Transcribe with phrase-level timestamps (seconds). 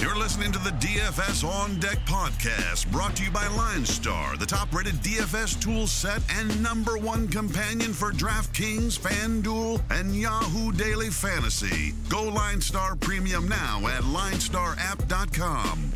[0.00, 4.72] You're listening to the DFS On Deck podcast, brought to you by LineStar, the top
[4.72, 11.94] rated DFS tool set and number one companion for DraftKings, FanDuel, and Yahoo Daily Fantasy.
[12.08, 15.92] Go LineStar Premium now at linestarapp.com.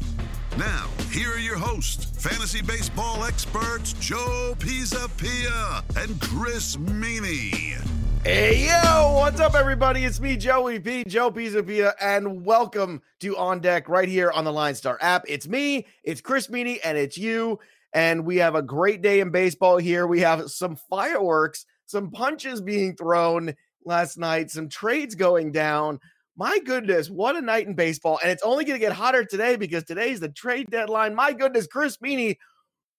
[0.59, 7.79] Now, here are your hosts, fantasy baseball experts Joe Pisapia and Chris Meaney.
[8.25, 10.05] Hey yo, what's up, everybody?
[10.05, 14.53] It's me, Joey P, Joe Pisapia, and welcome to On Deck right here on the
[14.53, 15.25] Line Star app.
[15.27, 17.59] It's me, it's Chris Meaney, and it's you.
[17.93, 20.07] And we have a great day in baseball here.
[20.07, 23.55] We have some fireworks, some punches being thrown
[23.85, 25.99] last night, some trades going down.
[26.37, 28.21] My goodness, what a night in baseball.
[28.23, 31.17] And it's only going to get hotter today because today's the trade deadline.
[31.17, 32.37] My goodness, Chris Meaney,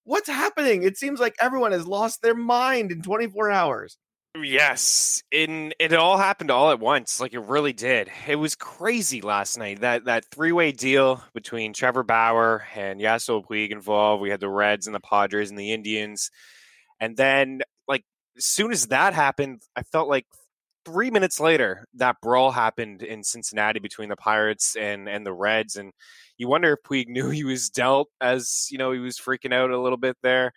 [0.03, 0.83] what's happening?
[0.83, 3.97] It seems like everyone has lost their mind in 24 hours.
[4.41, 7.19] Yes, in it all happened all at once.
[7.19, 8.09] Like it really did.
[8.27, 9.81] It was crazy last night.
[9.81, 14.23] That that three way deal between Trevor Bauer and Yasiel Puig involved.
[14.23, 16.31] We had the Reds and the Padres and the Indians,
[16.99, 18.03] and then like
[18.35, 20.25] as soon as that happened, I felt like
[20.83, 25.75] three minutes later that brawl happened in Cincinnati between the Pirates and and the Reds,
[25.75, 25.93] and
[26.39, 29.69] you wonder if Puig knew he was dealt as you know he was freaking out
[29.69, 30.53] a little bit there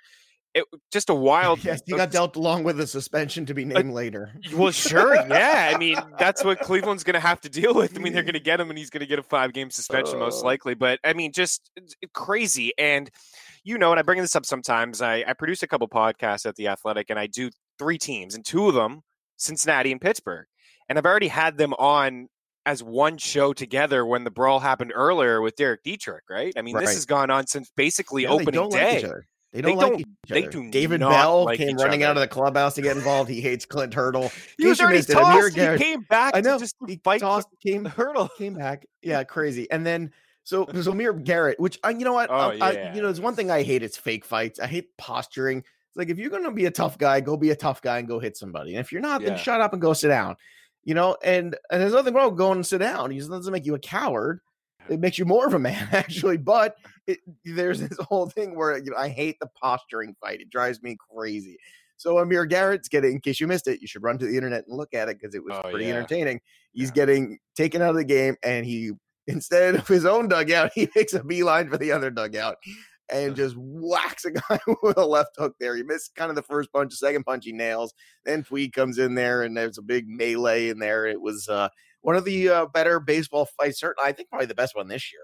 [0.57, 1.63] it, just a wild.
[1.63, 4.33] Yes, he got dealt along with a suspension to be named uh, later.
[4.55, 5.71] Well, sure, yeah.
[5.75, 7.95] I mean, that's what Cleveland's going to have to deal with.
[7.95, 9.71] I mean, they're going to get him, and he's going to get a five game
[9.71, 10.47] suspension most oh.
[10.47, 10.75] likely.
[10.75, 11.71] But I mean, just
[12.15, 12.73] crazy.
[12.79, 13.11] And
[13.65, 15.03] you know, and I bring this up sometimes.
[15.03, 18.43] I, I produce a couple podcasts at the Athletic, and I do three teams, and
[18.45, 19.03] two of them,
[19.37, 20.47] Cincinnati and Pittsburgh.
[20.89, 22.29] And I've already had them on
[22.65, 26.55] as one show together when the brawl happened earlier with Derek Dietrich, right?
[26.57, 26.87] I mean, right.
[26.87, 29.03] this has gone on since basically yeah, opening day.
[29.03, 30.41] Like they don't, they like each other.
[30.41, 32.11] They do David Bell like came running other.
[32.11, 33.31] out of the clubhouse to get involved.
[33.31, 34.31] He hates Clint Hurdle.
[34.59, 35.57] he was already tossed.
[35.57, 36.37] He came back.
[36.37, 36.59] I know.
[36.59, 38.29] just he fight tossed, came Hurdle.
[38.37, 38.87] Came back.
[39.03, 39.71] Yeah, crazy.
[39.71, 40.13] And then
[40.45, 42.65] so so Amir Garrett, which I, uh, you know what, oh, I, yeah.
[42.65, 43.83] I, you know, there's one thing I hate.
[43.83, 44.61] It's fake fights.
[44.61, 45.59] I hate posturing.
[45.59, 48.07] It's like if you're gonna be a tough guy, go be a tough guy and
[48.07, 48.75] go hit somebody.
[48.75, 49.31] And if you're not, yeah.
[49.31, 50.37] then shut up and go sit down.
[50.85, 53.11] You know, and and there's nothing wrong with going and sit down.
[53.11, 54.41] It doesn't make you a coward
[54.89, 56.77] it makes you more of a man actually but
[57.07, 60.83] it, there's this whole thing where you know i hate the posturing fight it drives
[60.83, 61.57] me crazy
[61.97, 64.65] so amir garrett's getting in case you missed it you should run to the internet
[64.67, 65.95] and look at it because it was oh, pretty yeah.
[65.95, 66.41] entertaining
[66.73, 66.95] he's yeah.
[66.95, 68.93] getting taken out of the game and he
[69.27, 72.57] instead of his own dugout he makes a beeline for the other dugout
[73.11, 75.77] and just whacks a guy with a left hook there.
[75.77, 77.95] He missed kind of the first punch, the second punch he nails.
[78.25, 81.07] Then Puig comes in there and there's a big melee in there.
[81.07, 81.69] It was uh
[82.07, 83.81] one of the uh, better baseball fights.
[83.81, 85.23] Certainly, I think probably the best one this year.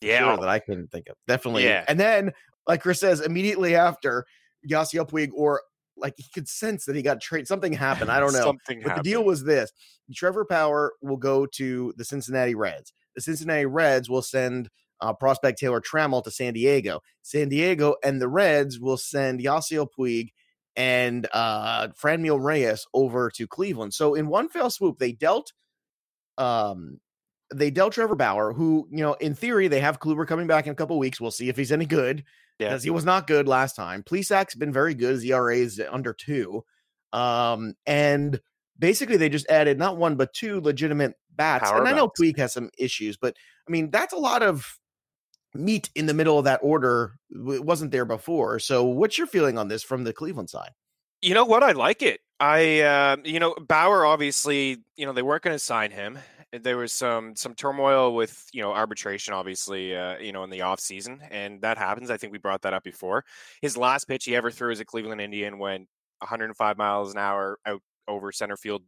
[0.00, 1.16] Yeah, sure, that I can think of.
[1.28, 1.64] Definitely.
[1.64, 1.84] Yeah.
[1.86, 2.32] And then,
[2.66, 4.24] like Chris says, immediately after
[4.66, 5.60] Yasiel Puig, or
[5.94, 7.48] like he could sense that he got traded.
[7.48, 8.10] Something happened.
[8.10, 8.44] I don't know.
[8.44, 9.04] Something but happened.
[9.04, 9.72] the deal was this:
[10.14, 12.94] Trevor Bauer will go to the Cincinnati Reds.
[13.14, 14.70] The Cincinnati Reds will send
[15.02, 17.02] uh, prospect Taylor Trammell to San Diego.
[17.20, 20.30] San Diego and the Reds will send Yasiel Puig
[20.76, 23.92] and uh, Franmil Reyes over to Cleveland.
[23.92, 25.52] So in one fell swoop, they dealt
[26.38, 26.98] um
[27.54, 30.72] they dealt Trevor Bauer, who, you know, in theory, they have Kluber coming back in
[30.72, 31.20] a couple weeks.
[31.20, 32.24] We'll see if he's any good
[32.58, 32.88] because yeah.
[32.88, 34.02] he was not good last time.
[34.02, 35.12] Plesac's been very good.
[35.12, 36.64] His ERA is under two.
[37.12, 38.40] Um, and
[38.78, 41.70] basically, they just added not one, but two legitimate bats.
[41.70, 43.36] Power and I know Puig has some issues, but
[43.68, 44.78] I mean, that's a lot of
[45.54, 47.18] meat in the middle of that order.
[47.30, 48.58] It wasn't there before.
[48.58, 50.70] So, what's your feeling on this from the Cleveland side?
[51.20, 51.62] You know what?
[51.62, 52.20] I like it.
[52.42, 56.18] I, uh, you know, Bauer obviously, you know, they weren't going to sign him.
[56.52, 60.62] There was some some turmoil with you know arbitration, obviously, uh, you know, in the
[60.62, 62.10] off season, and that happens.
[62.10, 63.24] I think we brought that up before.
[63.62, 65.86] His last pitch he ever threw as a Cleveland Indian went
[66.18, 68.82] 105 miles an hour out over center field,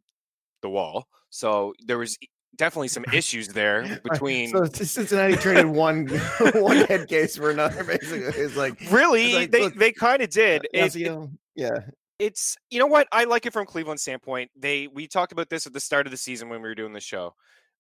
[0.63, 1.07] the wall.
[1.31, 2.19] So there was
[2.57, 4.51] definitely some issues there between.
[4.51, 6.09] so Cincinnati traded one
[6.55, 7.85] one head case for another.
[7.85, 10.67] Basically, it's like really it's like, they they kind of did.
[10.75, 11.79] It, it, yeah,
[12.19, 14.51] it's you know what I like it from Cleveland standpoint.
[14.57, 16.93] They we talked about this at the start of the season when we were doing
[16.93, 17.35] the show.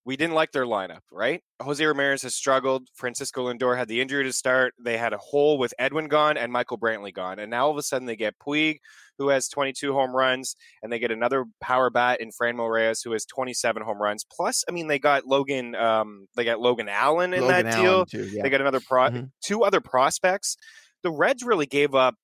[0.07, 1.41] We didn't like their lineup, right?
[1.63, 2.89] Jose Ramirez has struggled.
[2.95, 4.75] Francisco Lindor had the injury to start.
[4.79, 7.79] They had a hole with Edwin gone and Michael Brantley gone, and now all of
[7.79, 8.81] a sudden they get Puig,
[9.17, 13.13] who has 22 home runs, and they get another power bat in Franmil Reyes, who
[13.13, 14.25] has 27 home runs.
[14.31, 17.83] Plus, I mean, they got Logan, um, they got Logan Allen in Logan that Allen
[17.83, 18.07] deal.
[18.07, 18.43] Too, yeah.
[18.43, 19.25] They got another pro, mm-hmm.
[19.41, 20.59] two other prospects.
[21.03, 22.15] The Reds really gave up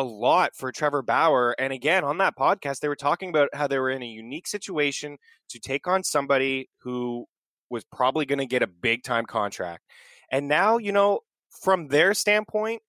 [0.00, 1.54] a lot for Trevor Bauer.
[1.58, 4.46] And again, on that podcast, they were talking about how they were in a unique
[4.46, 5.18] situation
[5.50, 7.26] to take on somebody who
[7.68, 9.84] was probably going to get a big time contract.
[10.32, 11.20] And now, you know,
[11.50, 12.80] from their standpoint,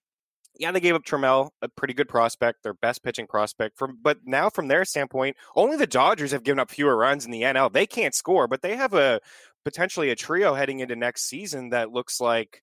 [0.58, 3.78] yeah, they gave up Trammell, a pretty good prospect, their best pitching prospect.
[3.78, 7.32] From but now from their standpoint, only the Dodgers have given up fewer runs in
[7.32, 7.72] the NL.
[7.72, 9.20] They can't score, but they have a
[9.66, 12.62] potentially a trio heading into next season that looks like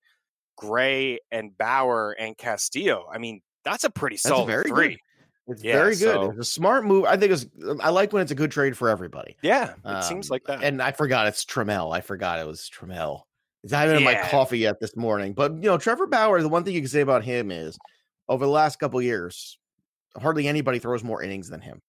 [0.55, 3.05] Gray and Bauer and Castillo.
[3.11, 4.89] I mean, that's a pretty solid very three.
[4.89, 4.99] Good.
[5.49, 6.13] It's yeah, very good.
[6.13, 7.05] So, it's a smart move.
[7.05, 7.47] I think it's.
[7.81, 9.35] I like when it's a good trade for everybody.
[9.41, 10.63] Yeah, it um, seems like that.
[10.63, 11.93] And I forgot it's Trammell.
[11.95, 13.21] I forgot it was Trammell.
[13.63, 14.09] It's not even yeah.
[14.09, 15.33] in my coffee yet this morning.
[15.33, 16.41] But you know, Trevor Bauer.
[16.41, 17.79] The one thing you can say about him is,
[18.27, 19.57] over the last couple years,
[20.15, 21.81] hardly anybody throws more innings than him,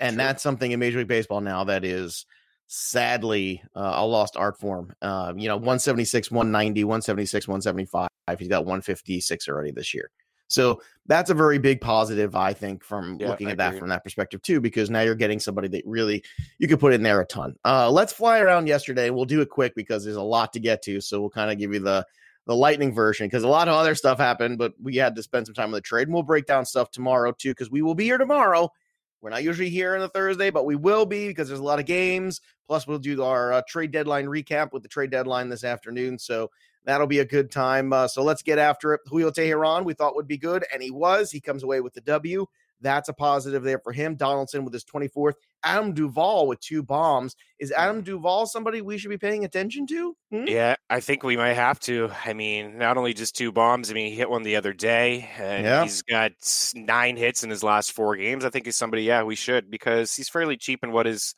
[0.00, 0.24] and True.
[0.24, 2.26] that's something in Major League Baseball now that is
[2.66, 4.92] sadly uh, a lost art form.
[5.00, 8.08] Uh, you know, 176, 190, 176, 175.
[8.38, 10.10] He's got 156 already this year.
[10.48, 14.02] So that's a very big positive, I think, from yeah, looking at that from that
[14.02, 16.22] perspective too, because now you're getting somebody that really
[16.58, 17.54] you could put in there a ton.
[17.64, 19.10] Uh, let's fly around yesterday.
[19.10, 21.00] We'll do it quick because there's a lot to get to.
[21.00, 22.04] So we'll kind of give you the
[22.46, 25.46] the lightning version because a lot of other stuff happened, but we had to spend
[25.46, 26.08] some time on the trade.
[26.08, 28.72] And we'll break down stuff tomorrow too, because we will be here tomorrow.
[29.20, 31.80] We're not usually here on the Thursday, but we will be because there's a lot
[31.80, 32.40] of games.
[32.66, 36.18] Plus, we'll do our uh, trade deadline recap with the trade deadline this afternoon.
[36.18, 36.50] So
[36.88, 37.92] That'll be a good time.
[37.92, 39.02] Uh, so let's get after it.
[39.04, 41.30] Julio Teheran, we thought would be good, and he was.
[41.30, 42.46] He comes away with the W.
[42.80, 44.14] That's a positive there for him.
[44.14, 45.34] Donaldson with his 24th.
[45.62, 47.36] Adam Duvall with two bombs.
[47.58, 50.16] Is Adam Duvall somebody we should be paying attention to?
[50.32, 50.46] Hmm?
[50.46, 52.10] Yeah, I think we might have to.
[52.24, 53.90] I mean, not only just two bombs.
[53.90, 55.82] I mean, he hit one the other day, and yeah.
[55.82, 56.32] he's got
[56.74, 58.46] nine hits in his last four games.
[58.46, 61.34] I think he's somebody, yeah, we should because he's fairly cheap in what is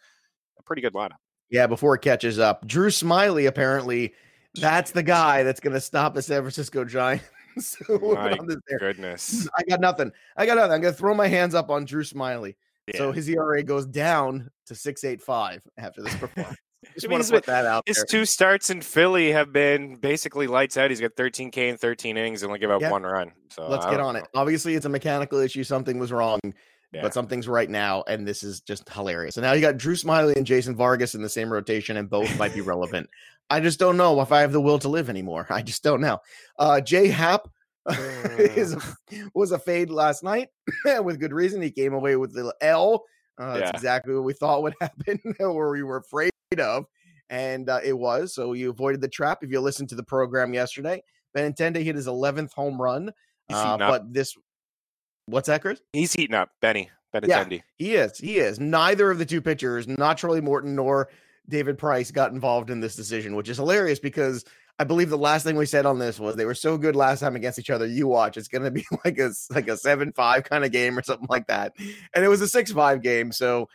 [0.61, 1.19] a pretty good lineup.
[1.50, 2.64] Yeah, before it catches up.
[2.69, 4.14] Drew Smyly apparently
[4.55, 7.25] that's the guy that's going to stop the San Francisco Giants.
[7.58, 8.38] so my
[8.79, 9.49] goodness.
[9.56, 10.12] I got nothing.
[10.37, 10.73] I got nothing.
[10.73, 12.56] I'm going to throw my hands up on Drew Smyly.
[12.87, 12.99] Yeah.
[12.99, 16.56] So his ERA goes down to 6.85 after this performance.
[16.94, 18.06] Just want to put that out His there.
[18.06, 20.88] two starts in Philly have been basically lights out.
[20.88, 22.91] He's got 13K in 13 innings and only give up yep.
[22.91, 23.32] one run.
[23.50, 24.20] So let's get on know.
[24.20, 24.29] it.
[24.35, 25.62] Obviously, it's a mechanical issue.
[25.62, 26.41] Something was wrong,
[26.93, 27.03] yeah.
[27.03, 29.37] but something's right now, and this is just hilarious.
[29.37, 32.37] And now you got Drew Smyly and Jason Vargas in the same rotation, and both
[32.39, 33.09] might be relevant.
[33.49, 35.47] I just don't know if I have the will to live anymore.
[35.51, 36.19] I just don't know.
[36.59, 37.49] Uh, Jay Happ
[38.39, 38.81] is a,
[39.35, 40.49] was a fade last night
[41.03, 41.63] with good reason.
[41.63, 43.05] He came away with the L.
[43.41, 43.59] Uh, yeah.
[43.61, 46.87] That's exactly what we thought would happen, or we were afraid of,
[47.29, 48.35] and uh, it was.
[48.35, 49.43] So you avoided the trap.
[49.43, 51.03] If you listened to the program yesterday,
[51.37, 53.13] Benintendi hit his 11th home run.
[53.53, 54.37] Uh, but this,
[55.31, 55.81] what's that, Chris?
[55.93, 56.91] He's heating up, Benny.
[57.15, 57.56] Benintendi.
[57.56, 58.19] Yeah, he is.
[58.19, 58.61] He is.
[58.61, 61.09] Neither of the two pitchers, not Charlie Morton nor
[61.49, 64.44] David Price got involved in this decision, which is hilarious because
[64.79, 67.21] I believe the last thing we said on this was they were so good last
[67.21, 67.87] time against each other.
[67.87, 70.97] You watch, it's going to be like a like a seven five kind of game
[70.97, 71.75] or something like that,
[72.15, 73.33] and it was a six five game.
[73.33, 73.69] So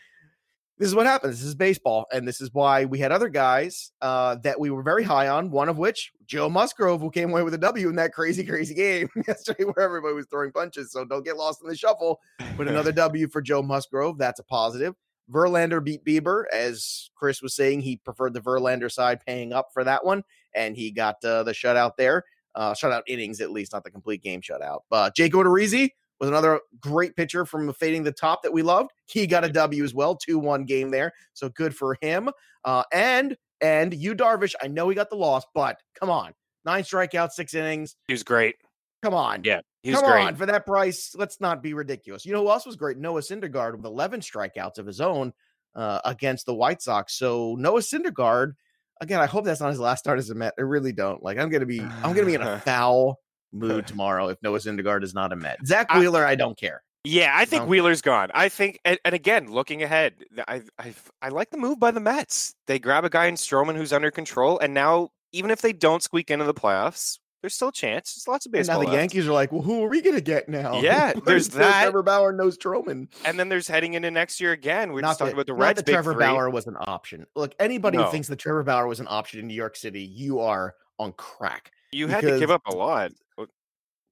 [0.78, 1.40] this is what happens.
[1.40, 4.84] This is baseball, and this is why we had other guys uh, that we were
[4.84, 5.50] very high on.
[5.50, 8.74] One of which, Joe Musgrove, who came away with a W in that crazy, crazy
[8.74, 10.92] game yesterday, where everybody was throwing punches.
[10.92, 12.20] So don't get lost in the shuffle.
[12.58, 14.18] But another W for Joe Musgrove.
[14.18, 14.96] That's a positive.
[15.32, 16.44] Verlander beat Bieber.
[16.52, 20.24] As Chris was saying, he preferred the Verlander side paying up for that one,
[20.54, 22.26] and he got uh, the shutout there.
[22.54, 24.82] Uh, shutout innings, at least, not the complete game shutout.
[24.90, 28.92] But Jake Odorizzi was another great pitcher from fading the top that we loved.
[29.06, 31.12] He got a W as well, 2 1 game there.
[31.34, 32.30] So good for him.
[32.64, 36.34] Uh, and, and Yu Darvish, I know he got the loss, but come on.
[36.64, 37.96] Nine strikeouts, six innings.
[38.08, 38.56] He was great.
[39.04, 39.44] Come on.
[39.44, 39.60] Yeah.
[39.84, 40.26] he Come great.
[40.26, 42.26] on, for that price, let's not be ridiculous.
[42.26, 42.98] You know who else was great?
[42.98, 45.32] Noah Syndergaard with 11 strikeouts of his own
[45.76, 47.14] uh, against the White Sox.
[47.18, 48.54] So Noah Syndergaard,
[49.02, 50.54] again, I hope that's not his last start as a Met.
[50.58, 51.22] I really don't.
[51.22, 53.20] Like, I'm gonna be, I'm gonna be in a foul
[53.56, 55.60] mood tomorrow if Noah Syndergaard is not a Met.
[55.66, 56.84] Zack Wheeler, I, I don't care.
[57.04, 58.32] Yeah, I think Wheeler's gone.
[58.34, 60.16] I think, and, and, again, looking ahead,
[60.48, 62.56] I, I I like the move by the Mets.
[62.66, 66.02] They grab a guy in Stroman who's under control, and now even if they don't
[66.02, 68.16] squeak into the playoffs, there's still a chance.
[68.16, 68.78] There's lots of baseball.
[68.78, 69.02] And now the left.
[69.02, 70.82] Yankees are like, well, who are we going to get now?
[70.86, 71.84] Yeah, there's that.
[71.84, 73.08] Trevor Bauer knows Stroman.
[73.24, 74.94] And then there's heading into next year again.
[74.94, 75.78] We're not just talking about the Reds.
[75.78, 76.26] Not that Trevor three.
[76.26, 77.26] Bauer was an option.
[77.36, 78.06] Look, anybody no.
[78.06, 81.14] who thinks that Trevor Bauer was an option in New York City, you are on
[81.14, 81.72] crack.
[81.92, 83.12] You had to give up a lot.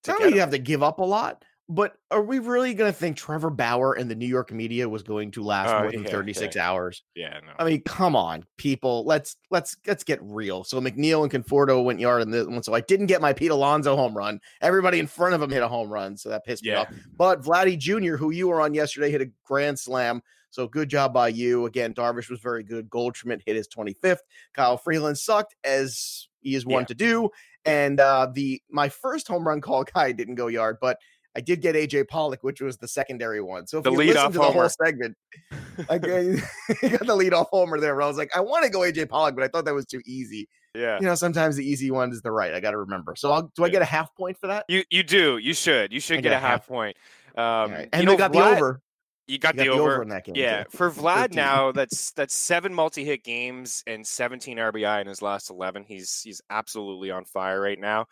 [0.08, 2.98] Not only you have to give up a lot, but are we really going to
[2.98, 6.04] think Trevor Bauer and the New York media was going to last uh, more than
[6.04, 6.70] yeah, 36 yeah.
[6.70, 7.04] hours?
[7.16, 7.54] Yeah, no.
[7.58, 9.06] I mean, come on, people.
[9.06, 10.66] Let's let's let's get real.
[10.66, 12.64] So McNeil and Conforto went yard in this one.
[12.64, 14.42] So I didn't get my Pete Alonso home run.
[14.62, 16.74] Everybody in front of him hit a home run, so that pissed yeah.
[16.74, 16.94] me off.
[17.16, 20.22] But Vladdy Jr., who you were on yesterday, hit a grand slam.
[20.50, 21.66] So good job by you.
[21.66, 22.88] Again, Darvish was very good.
[22.88, 24.20] Goldschmidt hit his 25th.
[24.54, 27.32] Kyle Freeland sucked as he is one to do.
[27.66, 30.98] And uh, the my first home run call guy didn't go yard, but
[31.36, 33.66] I did get AJ Pollock, which was the secondary one.
[33.66, 34.62] So if the you listen to the homer.
[34.62, 35.18] whole segment,
[35.90, 36.10] I got
[37.06, 37.96] the lead off homer there.
[37.96, 39.86] But I was like, I want to go AJ Pollock, but I thought that was
[39.86, 40.48] too easy.
[40.76, 41.00] Yeah.
[41.00, 42.54] You know, sometimes the easy one is the right.
[42.54, 43.16] I got to remember.
[43.16, 44.66] So I'll, do I get a half point for that?
[44.68, 45.38] You you do.
[45.38, 45.92] You should.
[45.92, 46.68] You should get, get a half, half.
[46.68, 46.98] point.
[47.36, 47.90] Um, right.
[47.92, 48.82] And they got Vlad- the over.
[49.28, 50.02] You got, You the, got over.
[50.02, 50.36] in that game.
[50.36, 50.78] Yeah, too.
[50.78, 51.36] for Vlad 13.
[51.36, 55.86] now, that's that's seven multi-hit games and 17 RBI in his last 11.
[55.88, 58.08] He's he's absolutely on fire right now.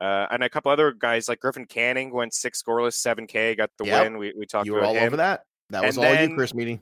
[0.00, 3.86] Uh, and a couple other guys like Griffin Canning went six scoreless, 7K, got the
[3.86, 4.02] Yep.
[4.04, 4.18] win.
[4.18, 5.04] We we talked You were about all him.
[5.06, 5.42] over that.
[5.70, 6.80] That was And all then- you, Chris Meeting.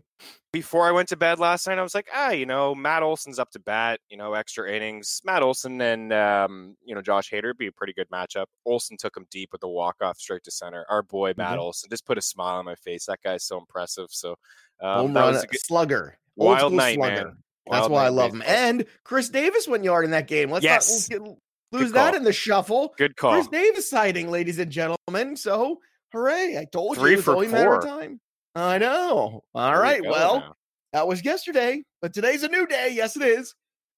[0.53, 3.41] Before I went to bed last night, I was like, ah, you know, Matt Olson's
[3.41, 3.99] up to bat.
[4.09, 5.21] You know, extra innings.
[5.25, 8.47] Matt Olson and um, you know Josh Hader would be a pretty good matchup.
[8.65, 10.87] Olson took him deep with the walk off straight to center.
[10.89, 11.63] Our boy Matt Mhm.
[11.63, 13.07] Olson just put a smile on my face.
[13.07, 14.07] That guy's so impressive.
[14.11, 14.37] So
[14.81, 16.17] um, Home run was a good, slugger.
[16.37, 17.25] Wild night, slugger.
[17.25, 17.37] man.
[17.71, 18.43] That's why I love him.
[18.47, 20.51] And Chris Davis went yard in that game.
[20.51, 21.11] Let's Yes.
[21.11, 21.37] not get,
[21.73, 22.95] lose that in the shuffle.
[22.97, 23.33] Good call.
[23.33, 25.37] Chris Davis sighting, ladies and gentlemen.
[25.37, 25.81] So
[26.13, 26.59] hooray.
[26.59, 27.91] I told Three you it's for only a matter of four.
[28.01, 28.21] time.
[28.55, 29.45] I know.
[29.55, 30.03] All There right.
[30.03, 30.57] go Well, now.
[30.93, 32.91] that was yesterday, but today's a new day.
[32.93, 33.55] Yes, it is.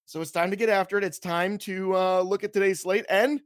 [0.07, 1.05] So it's time to get after it.
[1.05, 3.41] It's time to uh, look at today's slate and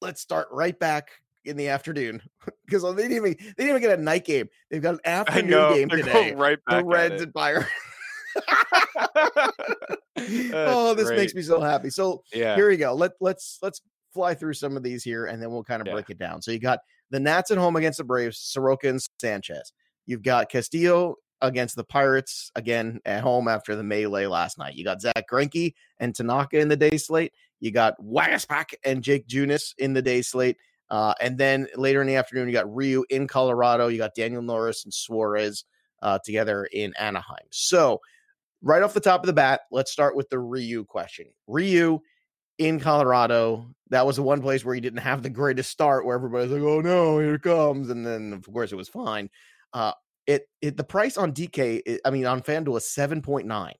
[0.00, 1.08] let's start right back
[1.44, 2.22] in the afternoon
[2.66, 4.48] because they didn't even they didn't even get a night game.
[4.70, 6.34] They've got an afternoon know game today.
[6.34, 6.84] right The back.
[6.86, 7.68] Reds and Pirates.
[10.54, 11.90] oh, this makes me so happy.
[11.90, 12.56] So Yeah.
[12.56, 12.94] here we go.
[12.94, 13.80] Let let's let's
[14.12, 15.94] fly through some of these here, and then we'll kind of Yeah.
[15.94, 16.42] break it down.
[16.42, 19.72] So you got the Nats at home against the Braves, Soroka and Sanchez.
[20.06, 24.74] You've got Castillo against the Pirates again at home after the melee last night.
[24.74, 27.32] You got Zack Greinke and Tanaka in the day slate.
[27.60, 30.56] You got Waguespack and Jake Junis in the day slate.
[30.90, 33.88] Uh, and then later in the afternoon, you got Ryu in Colorado.
[33.88, 35.64] You got Daniel Norris and Suarez
[36.02, 37.46] uh, together in Anaheim.
[37.50, 38.00] So,
[38.62, 41.26] right off the top of the bat, let's start with the Ryu question.
[41.46, 42.00] Ryu
[42.58, 46.14] in Colorado, that was the one place where he didn't have the greatest start, where
[46.14, 49.30] everybody's like, "Oh no, here it comes," and then of course it was fine.
[49.72, 49.92] Uh,
[50.26, 53.74] it, it the price on DK, i- I mean on FanDuel is seven point nine.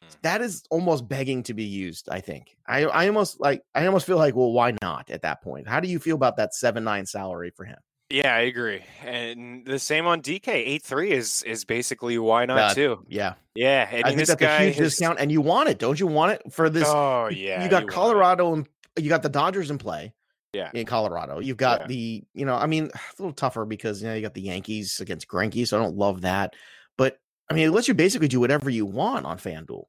[0.00, 0.16] Mm.
[0.22, 2.08] That is almost begging to be used.
[2.10, 2.56] I think.
[2.66, 5.68] I I almost like I almost feel like, well, why not at that point?
[5.68, 7.78] How do you feel about that seven nine salary for him?
[8.10, 8.82] Yeah, I agree.
[9.02, 10.48] And the same on DK.
[10.48, 13.04] Eight three is is basically why not Uh, too.
[13.08, 15.68] Yeah, Yeah, I mean I think this that's guy a huge discount, and you want
[15.70, 16.06] it, don't you?
[16.06, 16.86] Want it for this?
[16.86, 17.88] Oh yeah, you got it.
[17.88, 20.12] Colorado and you got the Dodgers in play.
[20.54, 20.70] Yeah.
[20.72, 21.86] in Colorado, you've got Yeah.
[21.88, 25.00] the you know, I mean, a little tougher because you know you got the Yankees
[25.00, 26.54] against Greinke, so I don't love that.
[26.96, 27.18] But
[27.50, 29.84] I mean, it lets you basically do whatever you want on FanDuel.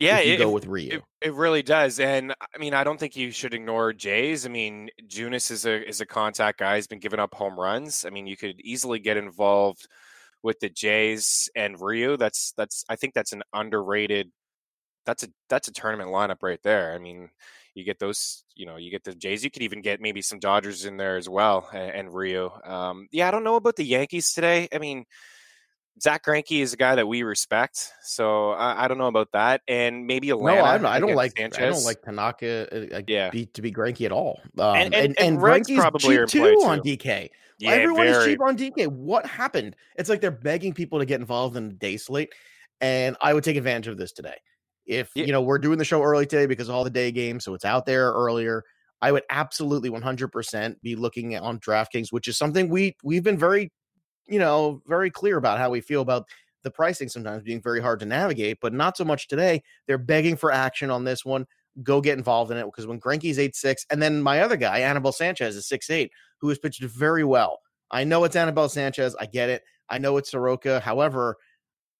[0.00, 0.98] Yeah, it, go with Ryu.
[0.98, 4.46] It, it really does, and I mean, I don't think you should ignore Jays.
[4.46, 6.76] I mean, Junis is a is a contact guy.
[6.76, 8.04] He's been giving up home runs.
[8.04, 9.88] I mean, you could easily get involved
[10.44, 12.16] with the Jays and Ryu.
[12.16, 14.30] That's that's I think that's an underrated.
[15.08, 16.92] That's a that's a tournament lineup right there.
[16.92, 17.30] I mean,
[17.72, 19.42] you get those, you know, you get the Jays.
[19.42, 22.50] You could even get maybe some Dodgers in there as well, and, and Ryu.
[22.62, 24.68] Um, yeah, I don't know about the Yankees today.
[24.70, 25.04] I mean.
[26.00, 29.62] Zack Greinke is a guy that we respect, so I, I don't know about that.
[29.66, 30.78] And maybe no, Atlanta.
[30.82, 33.30] Not, I don't like I don't like Tanaka uh, uh, Yeah.
[33.30, 34.40] be, to be Greinke at all.
[34.58, 36.82] Um, And- and and- and, probably cheap in too on.
[36.82, 37.30] DK.
[37.58, 38.86] Yeah, Everyone is cheap on DK.
[38.86, 39.74] What happened?
[39.96, 42.32] It's like they're begging people to get involved in the day slate,
[42.80, 44.36] and I would take advantage of this today.
[44.88, 45.26] If Yeah.
[45.26, 47.54] you know we're doing the show early today because of all the day games, so
[47.54, 48.64] it's out there earlier.
[49.00, 53.38] I would absolutely 100% be looking at- on DraftKings, which is something we we've been
[53.38, 53.70] very,
[54.26, 56.24] you know, very clear about how we feel about
[56.64, 59.62] the pricing sometimes being very hard to navigate, but not so much today.
[59.86, 61.46] They're begging for action on this one.
[61.84, 64.80] Go get involved in it because when Greinke's eight six, and then my other guy,
[64.80, 67.60] Anibal Sanchez, is six eight, who has pitched very well.
[67.92, 69.14] I know it's Anibal Sanchez.
[69.20, 69.62] I get it.
[69.88, 70.80] I know it's Soroka.
[70.80, 71.36] However,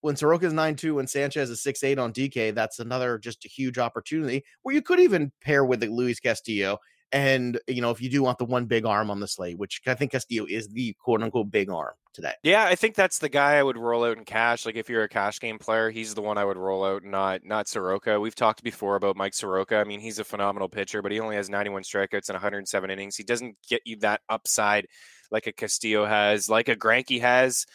[0.00, 3.48] when Soroka's nine two and Sanchez is six eight on DK, that's another just a
[3.48, 6.78] huge opportunity where you could even pair with Luis Castillo.
[7.10, 9.80] And you know, if you do want the one big arm on the slate, which
[9.86, 12.34] I think Castillo is the quote unquote big arm today.
[12.42, 14.66] Yeah, I think that's the guy I would roll out in cash.
[14.66, 17.40] Like if you're a cash game player, he's the one I would roll out, not
[17.44, 18.20] not Soroka.
[18.20, 19.76] We've talked before about Mike Soroka.
[19.78, 23.16] I mean, he's a phenomenal pitcher, but he only has 91 strikeouts and 107 innings.
[23.16, 24.86] He doesn't get you that upside
[25.30, 27.66] like a Castillo has, like a Greinke has,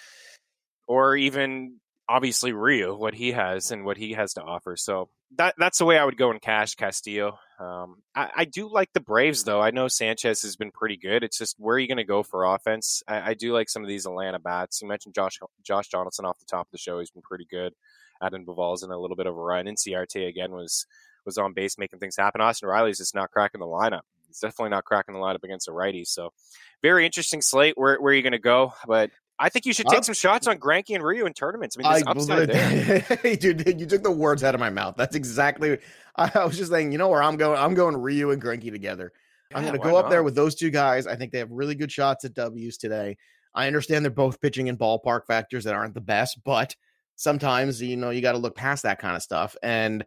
[0.88, 4.75] or even obviously Ryu, what he has and what he has to offer.
[4.75, 7.39] So that that's the way I would go in cash, Castillo.
[7.60, 9.62] Um, I, I do like the Braves though.
[9.62, 11.24] I know Sanchez has been pretty good.
[11.24, 13.03] It's just where are you going to go for offense?
[13.07, 14.81] I, I do like some of these Atlanta bats.
[14.81, 17.00] You mentioned Josh Josh Donaldson off the top of the show.
[17.00, 17.74] He's been pretty good.
[18.22, 19.67] Adam Duvall's in a little bit of a run.
[19.67, 20.86] and Inciarte again was
[21.25, 22.41] was on base making things happen.
[22.41, 24.01] Austin Riley's just not cracking the lineup.
[24.27, 26.05] He's definitely not cracking the lineup against a righty.
[26.05, 26.33] So
[26.81, 27.77] very interesting slate.
[27.77, 28.74] Where where are you going to go?
[28.88, 30.06] But I think you should take Up.
[30.06, 31.75] some shots on Greinke and Ryu in tournaments.
[31.78, 33.36] I mean, there's upside there.
[33.36, 34.96] Dude, you took the words out of my mouth.
[34.96, 35.80] That's exactly.
[36.16, 36.92] I, I was just saying.
[36.92, 37.58] You know where I'm going?
[37.58, 39.12] I'm going Ryu and Greinke together.
[39.52, 41.08] Yeah, I'm going to go up there with those two guys.
[41.08, 43.18] I think they have really good shots at W's today.
[43.56, 46.75] I understand they're both pitching in ballpark factors that aren't the best, but
[47.16, 50.04] sometimes you know you got to look past that kind of stuff and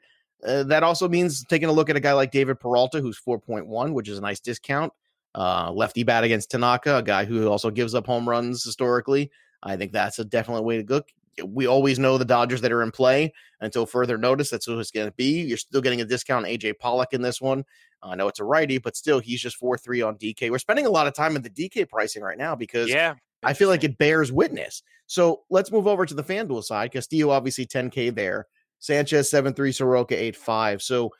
[0.46, 3.92] uh, that also means taking a look at a guy like David Peralta who's 4.1
[3.92, 4.92] which is a nice discount
[5.36, 9.30] uh, lefty bat against Tanaka a guy who also gives up home runs historically
[9.62, 11.02] I think that's a definite way to go
[11.44, 14.90] we always know the Dodgers that are in play until further notice that's who it's
[14.90, 17.64] going to be you're still getting a discount AJ Pollock in this one
[18.02, 20.90] I know it's a righty but still he's just 4-3 on DK we're spending a
[20.90, 23.98] lot of time in the DK pricing right now because yeah I feel like it
[23.98, 24.82] bears witness.
[25.06, 26.92] So let's move over to the FanDuel side.
[26.92, 28.46] Castillo obviously 10K there.
[28.78, 30.82] Sanchez 7-3, Soroka 8-5.
[30.82, 31.10] So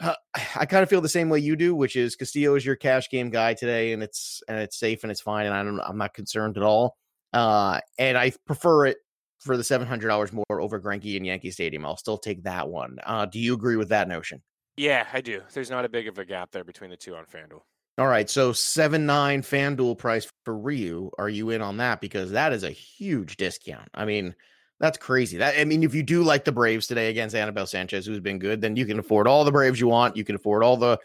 [0.00, 0.14] uh,
[0.56, 3.10] I kind of feel the same way you do, which is Castillo is your cash
[3.10, 5.98] game guy today, and it's and it's safe and it's fine, and I don't I'm
[5.98, 6.96] not concerned at all.
[7.32, 8.98] Uh, and I prefer it
[9.40, 11.84] for the seven hundred dollars more over Greinke and Yankee Stadium.
[11.84, 12.98] I'll still take that one.
[13.04, 14.42] Uh, do you agree with that notion?
[14.76, 15.42] Yeah, I do.
[15.52, 17.62] There's not a big of a gap there between the two on FanDuel.
[17.98, 21.10] All right, so seven nine FanDuel price for Ryu.
[21.18, 22.00] Are you in on that?
[22.00, 23.88] Because that is a huge discount.
[23.92, 24.36] I mean,
[24.80, 25.38] that's crazy.
[25.38, 28.38] That I mean, if you do like the Braves today against Anibal Sanchez, who's been
[28.38, 30.16] good, then you can afford all the Braves you want.
[30.16, 30.98] You can afford all the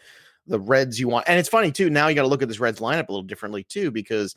[0.46, 1.28] the Reds you want.
[1.28, 1.90] And it's funny too.
[1.90, 4.34] Now you got to look at this Reds lineup a little differently too, because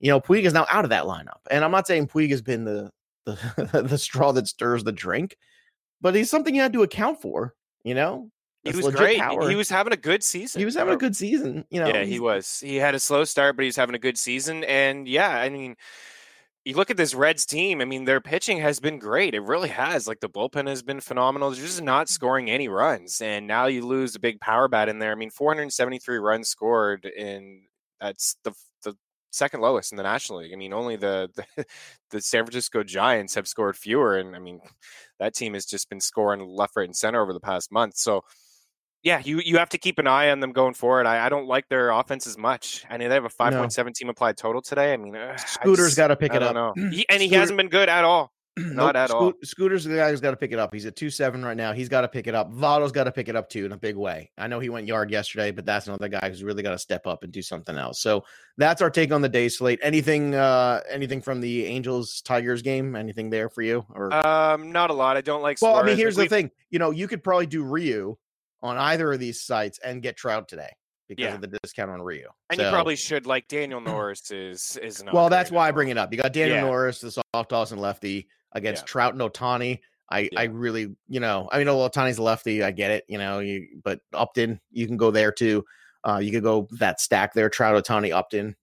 [0.00, 1.40] you know Puig is now out of that lineup.
[1.50, 2.90] And I'm not saying Puig has been the
[3.26, 5.36] the, the straw that stirs the drink,
[6.00, 7.54] but he's something you had to account for.
[7.84, 8.30] You know,
[8.64, 9.20] he was great.
[9.20, 9.48] Power.
[9.48, 10.58] He was having a good season.
[10.60, 11.64] He was having a good season.
[11.70, 12.60] You know, yeah, he was.
[12.60, 14.64] He had a slow start, but he's having a good season.
[14.64, 15.76] And yeah, I mean,
[16.68, 17.80] you look at this Reds team.
[17.80, 19.34] I mean, their pitching has been great.
[19.34, 20.06] It really has.
[20.06, 21.50] Like the bullpen has been phenomenal.
[21.50, 24.98] They're just not scoring any runs, and now you lose a big power bat in
[24.98, 25.10] there.
[25.10, 27.62] I mean, 473 runs scored, and
[28.02, 28.94] that's the the
[29.30, 30.52] second lowest in the National League.
[30.52, 31.64] I mean, only the, the
[32.10, 34.60] the San Francisco Giants have scored fewer, and I mean,
[35.20, 37.96] that team has just been scoring left, right, and center over the past month.
[37.96, 38.24] So
[39.02, 41.06] yeah, you you have to keep an eye on them going forward.
[41.06, 42.84] I, I don't like their offense as much.
[42.90, 44.92] I mean, they have a five point seven team applied total today.
[44.92, 46.54] I mean, Scooter's got to pick it up.
[46.54, 46.74] Know.
[46.90, 48.32] He, and he hasn't been good at all.
[48.58, 48.96] Not nope.
[48.96, 49.32] at all.
[49.44, 50.72] Scooter's the guy who's got to pick it up.
[50.72, 51.72] He's at two seven right now.
[51.72, 52.52] He's got to pick it up.
[52.52, 54.32] Votto's got to pick it up too in a big way.
[54.36, 57.06] I know he went yard yesterday, but that's another guy who's really got to step
[57.06, 58.00] up and do something else.
[58.00, 58.24] So
[58.56, 59.78] that's our take on the day slate.
[59.82, 62.96] Anything, uh, anything from the Angels Tigers game?
[62.96, 63.84] Anything there for you?
[63.94, 65.16] Or um, not a lot.
[65.16, 65.58] I don't like.
[65.62, 65.84] Well, Suarez.
[65.84, 66.50] I mean, here's the thing.
[66.70, 68.16] You know, you could probably do Ryu
[68.62, 70.70] on either of these sites and get Trout today
[71.08, 71.34] because yeah.
[71.34, 72.28] of the discount on Ryu.
[72.50, 75.28] And so, you probably should like Daniel Norris is is not well.
[75.28, 76.12] That's why I bring it up.
[76.12, 76.64] You got Daniel yeah.
[76.64, 78.86] Norris, the soft toss and lefty against yeah.
[78.86, 79.80] Trout and Ohtani.
[80.10, 82.62] I I really you know I mean Ohtani's a lefty.
[82.62, 83.04] I get it.
[83.08, 85.64] You know you but Upton you can go there too.
[86.04, 87.50] Uh, you could go that stack there.
[87.50, 88.54] Trout, Ohtani, Upton.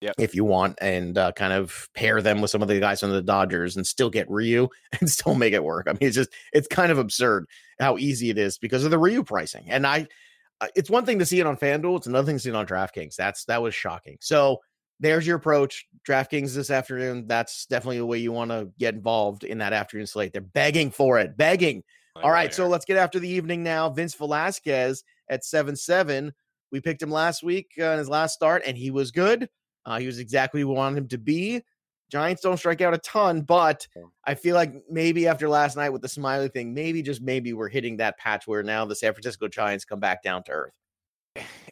[0.00, 0.14] Yep.
[0.18, 3.10] if you want, and uh, kind of pair them with some of the guys from
[3.10, 4.68] the Dodgers and still get Ryu
[5.00, 5.86] and still make it work.
[5.88, 7.46] I mean, it's just it's kind of absurd
[7.80, 9.64] how easy it is because of the Ryu pricing.
[9.68, 10.06] And I,
[10.76, 12.66] it's one thing to see it on FanDuel; it's another thing to see it on
[12.66, 13.16] DraftKings.
[13.16, 14.18] That's that was shocking.
[14.20, 14.60] So
[15.00, 15.86] there's your approach.
[16.06, 17.26] DraftKings this afternoon.
[17.26, 20.32] That's definitely the way you want to get involved in that afternoon slate.
[20.32, 21.82] They're begging for it, begging.
[22.22, 23.90] All right, so let's get after the evening now.
[23.90, 26.32] Vince Velasquez at seven seven.
[26.72, 29.48] We picked him last week uh, in his last start, and he was good.
[29.86, 31.62] Uh, he was exactly who we wanted him to be.
[32.10, 33.86] Giants don't strike out a ton, but
[34.24, 37.68] I feel like maybe after last night with the Smyly thing, maybe just maybe we're
[37.68, 40.72] hitting that patch where now the San Francisco Giants come back down to earth.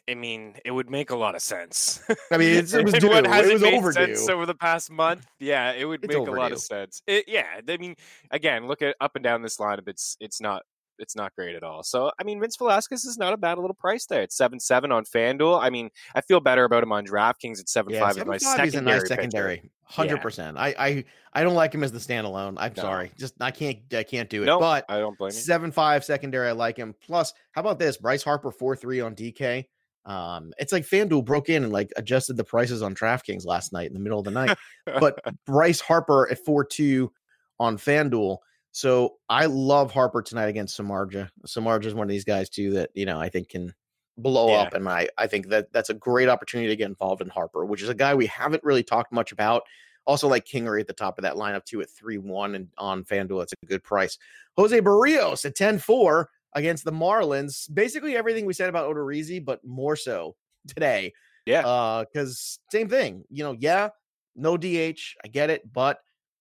[0.09, 2.01] I mean, it would make a lot of sense.
[2.31, 3.11] I mean, it was due.
[3.11, 4.31] it was overdue.
[4.31, 5.25] over the past month.
[5.39, 6.37] Yeah, it would it's make overdue.
[6.37, 7.01] a lot of sense.
[7.07, 7.95] It, yeah, I mean,
[8.31, 9.87] again, look at up and down this lineup.
[9.87, 10.63] It's it's not
[10.99, 11.83] it's not great at all.
[11.83, 14.21] So I mean, Vince Velasquez is not a bad little price there.
[14.21, 15.61] It's seven seven on FanDuel.
[15.61, 18.13] I mean, I feel better about him on DraftKings at seven yeah, five.
[18.13, 20.21] Seven my five secondary, a nice secondary, hundred yeah.
[20.21, 20.57] percent.
[20.57, 22.55] I I I don't like him as the standalone.
[22.57, 22.81] I'm no.
[22.81, 24.45] sorry, just I can't I can't do it.
[24.45, 25.39] No, but I don't blame you.
[25.39, 26.95] Seven five secondary, I like him.
[27.01, 27.97] Plus, how about this?
[27.97, 29.65] Bryce Harper four three on DK.
[30.07, 33.87] Um, it's like FanDuel broke in and like adjusted the prices on DraftKings last night
[33.87, 34.57] in the middle of the night.
[34.85, 37.11] but Bryce Harper at four two
[37.59, 38.37] on FanDuel
[38.77, 41.29] so I love Harper tonight against Samardzija.
[41.47, 43.73] Samardzija is one of these guys too that you know I think can
[44.19, 44.57] blow yeah.
[44.57, 47.65] up, and I I think that that's a great opportunity to get involved in Harper,
[47.65, 49.63] which is a guy we haven't really talked much about.
[50.05, 53.03] Also, like Kingery at the top of that lineup too at three one and on
[53.03, 54.19] FanDuel, it's a good price.
[54.55, 57.73] Jose Berrios at 10-4 against the Marlins.
[57.73, 60.35] Basically everything we said about Odorizzi, but more so
[60.67, 61.13] today.
[61.47, 63.23] Yeah, because uh, same thing.
[63.31, 63.89] You know, yeah,
[64.35, 65.97] no DH, I get it, but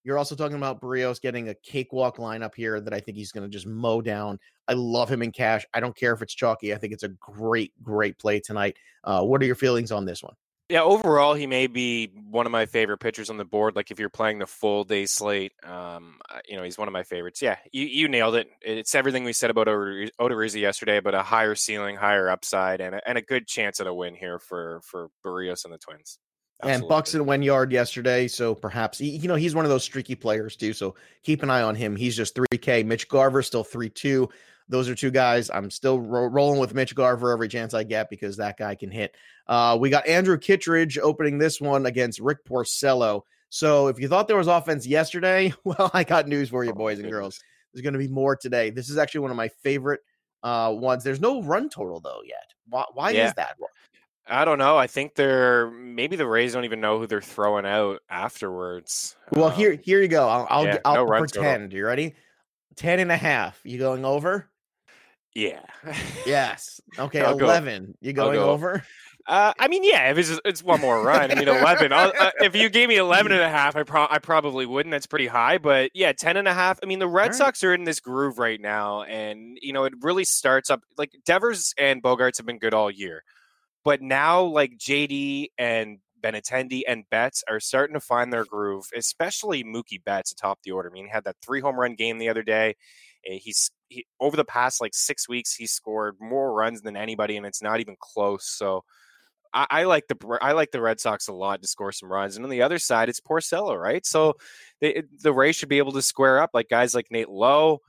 [0.07, 3.43] you're also talking about Berrios getting a cakewalk lineup here that I think he's going
[3.43, 4.39] to just mow down.
[4.69, 5.67] I love him in cash.
[5.75, 6.73] I don't care if it's chalky.
[6.73, 8.77] I think it's a great, great play tonight.
[9.03, 10.35] Uh, what are your feelings on this one?
[10.69, 13.75] Yeah, overall, he may be one of my favorite pitchers on the board.
[13.75, 17.03] Like if you're playing the full day slate, um, you know, he's one of my
[17.03, 17.43] favorites.
[17.43, 18.49] Yeah, you, you nailed it.
[18.63, 23.09] It's everything we said about Odorizzi yesterday, but a higher ceiling, higher upside, and a,
[23.09, 26.19] and a good chance at a win here for for Berrios and the Twins.
[26.63, 26.83] Absolutely.
[26.83, 30.57] And Buxton went yard yesterday, so perhaps you know he's one of those streaky players
[30.57, 30.73] too.
[30.73, 31.95] So keep an eye on him.
[31.95, 32.83] He's just three K.
[32.83, 34.31] Mitch Garver still three two.
[34.69, 35.51] Those are two guys.
[35.51, 38.91] I'm still ro- rolling with Mitch Garver every chance I get because that guy can
[38.91, 39.15] hit.
[39.47, 43.23] Uh, we got Andrew Kittredge opening this one against Rick Porcello.
[43.49, 46.75] So if you thought there was offense yesterday, well, I got news for you, oh,
[46.75, 47.39] boys and girls.
[47.73, 48.71] There's going to be more today.
[48.71, 50.01] This is actually one of my favorite
[50.43, 51.05] uh, ones.
[51.05, 52.53] There's no run total though yet.
[52.69, 53.29] Why, why yeah.
[53.29, 53.57] is that?
[54.29, 54.77] I don't know.
[54.77, 59.17] I think they're maybe the Rays don't even know who they're throwing out afterwards.
[59.31, 60.29] Well, um, here here you go.
[60.29, 61.73] I'll I'll, yeah, I'll no pretend.
[61.73, 62.15] You ready?
[62.77, 63.61] 10 and a half.
[63.65, 64.49] You going over?
[65.35, 65.61] Yeah.
[66.27, 66.81] yes.
[66.99, 67.21] Okay.
[67.21, 67.87] I'll 11.
[67.87, 67.93] Go.
[68.01, 68.51] You going go.
[68.51, 68.83] over?
[69.29, 71.93] Uh, I mean, yeah, if it's, it's one more run, I mean, 11.
[71.93, 74.93] uh, if you gave me 11 and a half, I, pro- I probably wouldn't.
[74.93, 75.59] That's pretty high.
[75.59, 76.79] But yeah, 10 and a half.
[76.83, 79.03] I mean, the Red Sox are in this groove right now.
[79.03, 82.91] And, you know, it really starts up like Devers and Bogaerts have been good all
[82.91, 83.25] year.
[83.87, 89.63] But now, like JD and Benintendi and Betts are starting to find their groove, especially
[89.63, 90.91] Mookie Betts atop the order.
[90.91, 92.75] I mean, he had that three home run game the other day.
[93.23, 97.47] He's he, over the past like six weeks, he scored more runs than anybody, and
[97.47, 98.45] it's not even close.
[98.45, 98.83] So
[99.55, 102.35] I, I, like the I like the Red Sox a lot to score some runs.
[102.35, 104.05] And on the other side, it's Porcello, right?
[104.05, 104.35] So
[104.81, 107.83] they, the Rays should be able to square up like guys like Nate Lowe.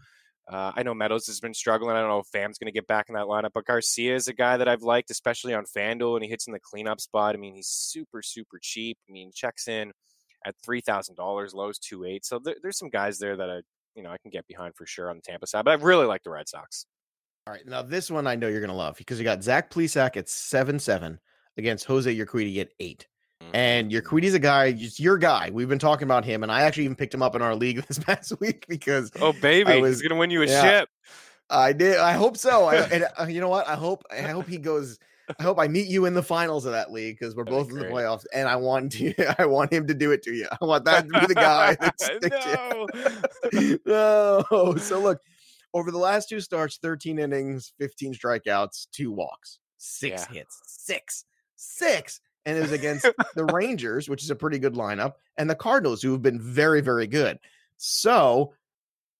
[0.50, 1.96] Uh, I know Meadows has been struggling.
[1.96, 4.30] I don't know if Pham's going to get back in that lineup, but Garcia is
[4.30, 7.36] a guy that I've liked, especially on FanDuel, and he hits in the cleanup spot.
[7.36, 8.98] I mean, he's super, super cheap.
[9.10, 9.92] I mean, checks in
[10.46, 12.26] at three thousand dollars, lows two eight.
[12.26, 13.60] So there, there's some guys there that I,
[13.96, 15.66] you know, I can get behind for sure on the Tampa side.
[15.66, 16.86] But I really like the Red Sox.
[17.46, 19.70] All right, now this one I know you're going to love because you got Zach
[19.70, 21.20] Plesac at seven seven
[21.58, 23.08] against Jose Urquidy at eight.
[23.42, 23.56] Mm-hmm.
[23.56, 25.52] And Urquidy's a guy, just your guy.
[25.52, 27.84] We've been talking about him, and I actually even picked him up in our league
[27.88, 30.90] this past week because oh baby, I was, he's gonna win you a yeah, ship.
[31.50, 31.98] I did.
[31.98, 32.66] I hope so.
[32.66, 33.68] I, and uh, you know what?
[33.68, 34.04] I hope.
[34.12, 34.98] I hope he goes.
[35.40, 37.70] I hope I meet you in the finals of that league because we're That'd both
[37.70, 39.14] in the playoffs, and I want to.
[39.42, 40.48] I want him to do it to you.
[40.60, 41.78] I want that to be the guy.
[43.86, 44.44] no.
[44.52, 44.76] no.
[44.78, 45.20] So look,
[45.74, 50.40] over the last two starts, 13 innings, 15 strikeouts, two walks, six yeah.
[50.40, 53.06] hits, six, six and it was against
[53.36, 56.80] the Rangers, which is a pretty good lineup, and the Cardinals, who have been very,
[56.82, 57.38] very good.
[57.76, 58.54] So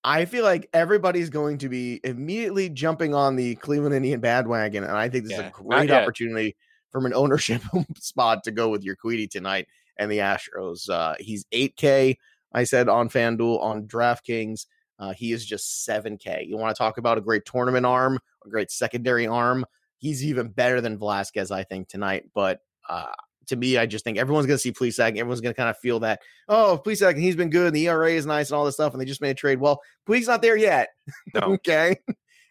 [0.02, 4.96] I feel like everybody's going to be immediately jumping on the Cleveland Indian bandwagon, and
[4.96, 6.56] I think this yeah, is a great opportunity
[6.90, 7.60] from an ownership
[7.98, 10.88] spot to go with Urquidy tonight and the Astros.
[10.88, 12.16] Uh, he's 8K,
[12.54, 14.66] I said on FanDuel, on DraftKings.
[14.98, 16.48] Uh, he is just 7K.
[16.48, 19.66] You want to talk about a great tournament arm, a great secondary arm?
[19.98, 22.24] He's even better than Velasquez, I think, tonight.
[22.34, 23.06] But uh,
[23.48, 25.16] to me, I just think everyone's going to see Plesac.
[25.16, 27.88] Everyone's going to kind of feel that, oh, Plesac, and he's been good, and the
[27.88, 29.58] ERA is nice, and all this stuff, and they just made a trade.
[29.58, 30.88] Well, Puig's not there yet.
[31.34, 31.40] No.
[31.54, 31.96] okay.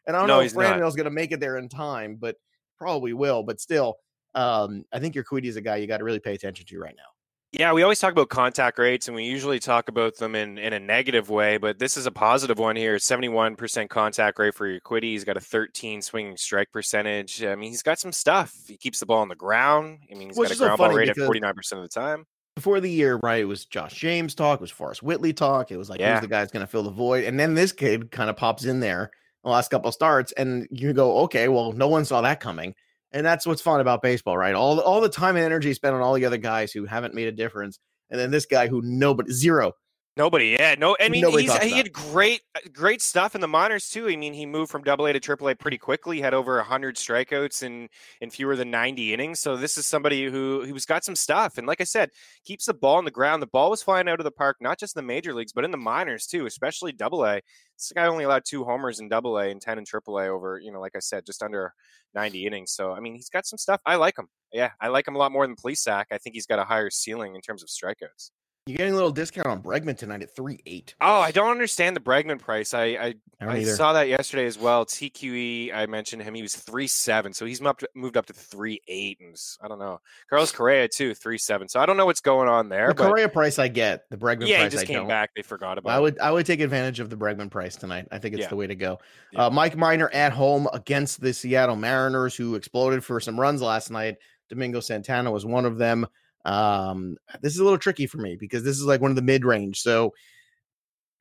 [0.06, 2.38] And I don't no, know if Brandon's going to make it there in time, but
[2.78, 3.44] probably will.
[3.44, 3.98] But still,
[4.36, 6.96] um, I think Urquidy is a guy you got to really pay attention to right
[6.96, 7.17] now.
[7.58, 10.74] Yeah, we always talk about contact rates, and we usually talk about them in, in
[10.74, 12.98] a negative way, but this is a positive one here.
[12.98, 15.04] 71% contact rate for your Urquidy.
[15.04, 17.44] He's got a 13 swinging strike percentage.
[17.44, 18.54] I mean, he's got some stuff.
[18.68, 20.02] He keeps the ball on the ground.
[20.12, 22.26] I mean, he's Which got a ground so ball rate at 49% of the time.
[22.54, 25.72] Before the year, right, it was Josh James talk, it was Forrest Whitley talk.
[25.72, 26.14] It was like, yeah.
[26.14, 27.24] who's the guy that's going to fill the void?
[27.24, 29.10] And then this kid kind of pops in there
[29.44, 32.76] the last couple starts, and you go, okay, well, no one saw that coming.
[33.18, 34.54] And that's what's fun about baseball, right?
[34.54, 37.28] All all the time and energy spent on all the other guys who haven't made
[37.28, 37.80] a difference,
[38.12, 39.74] and then this guy who nobody zero.
[40.18, 40.98] Nobody, yeah, no.
[41.00, 44.10] I mean, he had great, uh, great stuff in the minors too.
[44.10, 46.20] I mean, he moved from Double A to Triple A pretty quickly.
[46.20, 47.88] Had over hundred strikeouts in
[48.20, 49.40] in fewer than ninety innings.
[49.40, 51.60] So this is somebody who who's got some stuff.
[51.60, 52.10] And like I said,
[52.44, 53.44] keeps the ball on the ground.
[53.44, 55.64] The ball was flying out of the park, not just in the major leagues, but
[55.64, 57.36] in the minors too, especially Double A.
[57.78, 60.60] This guy only allowed two homers in Double A and ten in Triple A over,
[60.60, 61.74] you know, like I said, just under
[62.16, 62.72] ninety innings.
[62.72, 63.82] So I mean, he's got some stuff.
[63.86, 64.30] I like him.
[64.52, 66.06] Yeah, I like him a lot more than Plesac.
[66.12, 68.32] I think he's got a higher ceiling in terms of strikeouts.
[68.68, 70.96] You're getting a little discount on Bregman tonight at three eight.
[71.02, 72.74] Oh, I don't understand the Bregman price.
[72.74, 74.86] I I, I, I saw that yesterday as well.
[74.86, 76.34] TQE, I mentioned him.
[76.34, 79.80] He was three seven, so he's moved moved up to three eight, and I don't
[79.80, 80.02] know.
[80.30, 81.70] Carlos Correa too, three seven.
[81.70, 82.90] So I don't know what's going on there.
[82.90, 84.10] The but, Correa price I get.
[84.10, 85.08] The Bregman yeah, price just I came don't.
[85.08, 85.32] back.
[85.36, 85.92] They forgot about.
[85.92, 88.08] I would I would take advantage of the Bregman price tonight.
[88.12, 88.50] I think it's yeah.
[88.50, 89.00] the way to go.
[89.32, 89.46] Yeah.
[89.46, 93.92] Uh, Mike Minor at home against the Seattle Mariners, who exploded for some runs last
[93.92, 94.18] night.
[94.50, 96.08] Domingo Santana was one of them.
[96.46, 99.22] Um, this is a little tricky for me because this is like one of the
[99.22, 99.82] mid range.
[99.82, 100.14] So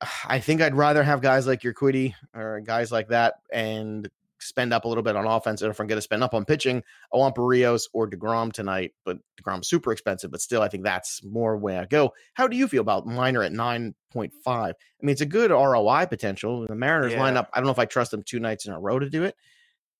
[0.27, 4.85] I think I'd rather have guys like Urquidy or guys like that and spend up
[4.85, 5.61] a little bit on offense.
[5.61, 8.93] And if I'm going to spend up on pitching, I want Berrios or DeGrom tonight.
[9.03, 12.13] But DeGrom's super expensive, but still, I think that's more way I go.
[12.33, 13.93] How do you feel about Minor at 9.5?
[14.47, 16.65] I mean, it's a good ROI potential.
[16.67, 17.19] The Mariners yeah.
[17.19, 19.23] lineup, I don't know if I trust them two nights in a row to do
[19.23, 19.35] it.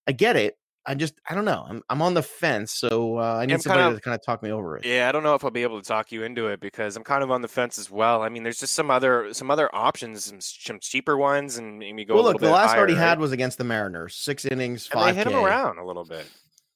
[0.08, 0.58] I get it.
[0.88, 1.66] I just I don't know.
[1.68, 4.26] I'm I'm on the fence, so uh, I need somebody kind of, to kind of
[4.26, 4.86] talk me over it.
[4.86, 7.04] Yeah, I don't know if I'll be able to talk you into it because I'm
[7.04, 8.24] kind of on the fence as well.
[8.24, 12.06] I mean, there's just some other some other options, some, some cheaper ones, and maybe
[12.06, 12.16] go.
[12.16, 13.02] Well, look, the last higher, start he right?
[13.02, 15.14] had was against the Mariners, six innings, five.
[15.14, 16.26] They hit him around a little bit.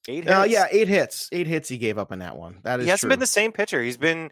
[0.10, 0.36] Eight hits.
[0.36, 1.30] Uh, yeah, eight hits.
[1.32, 2.58] Eight hits he gave up in that one.
[2.63, 2.86] That is.
[2.86, 3.10] He hasn't true.
[3.12, 3.82] been the same pitcher.
[3.82, 4.30] He's been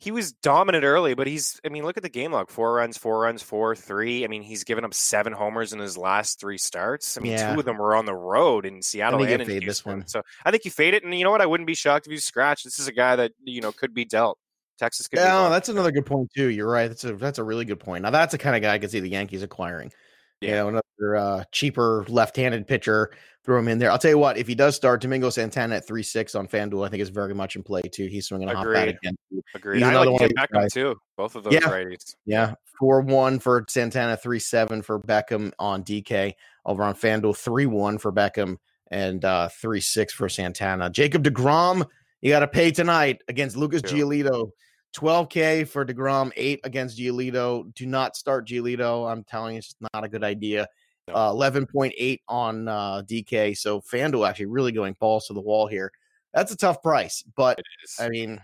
[0.00, 2.50] he was dominant early, but he's I mean, look at the game log.
[2.50, 4.24] Four runs, four runs, four, three.
[4.24, 7.18] I mean, he's given up seven homers in his last three starts.
[7.18, 7.52] I mean, yeah.
[7.52, 10.06] two of them were on the road in Seattle and in this one.
[10.06, 11.02] So I think you fade it.
[11.02, 11.40] And you know what?
[11.40, 12.62] I wouldn't be shocked if you scratch.
[12.62, 14.38] This is a guy that, you know, could be dealt.
[14.78, 16.48] Texas could yeah, oh, that's another good point too.
[16.48, 16.86] You're right.
[16.86, 18.02] That's a that's a really good point.
[18.02, 19.92] Now that's the kind of guy I could see the Yankees acquiring.
[20.40, 20.68] Yeah, you know,
[21.00, 23.10] another uh, cheaper left-handed pitcher
[23.44, 23.90] throw him in there.
[23.90, 26.86] I'll tell you what, if he does start, Domingo Santana at three six on FanDuel,
[26.86, 28.06] I think is very much in play too.
[28.06, 29.16] He's swinging a hot bat again.
[29.54, 29.78] Agreed.
[29.78, 30.96] He's I like one Beckham too.
[31.16, 31.60] Both of those yeah.
[31.60, 32.14] righties.
[32.26, 36.34] Yeah, four one for Santana, three seven for Beckham on DK
[36.66, 38.58] over on FanDuel, three one for Beckham
[38.90, 40.90] and uh, three six for Santana.
[40.90, 41.86] Jacob Degrom,
[42.20, 44.50] you got to pay tonight against Lucas Giolito.
[44.96, 47.72] 12K for DeGrom, eight against Giolito.
[47.74, 49.10] Do not start Giolito.
[49.10, 50.66] I'm telling you, it's not a good idea
[51.14, 53.56] uh, 11.8 on uh, DK.
[53.56, 55.92] So FanDuel actually really going balls to the wall here.
[56.34, 57.60] That's a tough price, but
[57.98, 58.40] I mean,